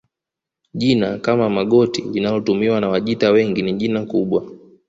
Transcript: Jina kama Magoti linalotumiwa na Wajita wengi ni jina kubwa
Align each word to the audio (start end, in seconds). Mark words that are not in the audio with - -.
Jina 0.73 1.17
kama 1.17 1.49
Magoti 1.49 2.01
linalotumiwa 2.01 2.81
na 2.81 2.89
Wajita 2.89 3.31
wengi 3.31 3.61
ni 3.61 3.73
jina 3.73 4.05
kubwa 4.05 4.45